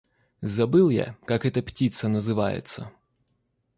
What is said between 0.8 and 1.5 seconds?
я, как